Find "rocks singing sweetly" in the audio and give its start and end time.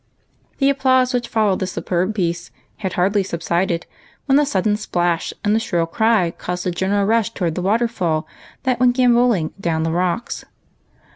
9.91-10.57